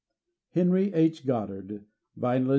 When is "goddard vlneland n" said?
1.27-2.49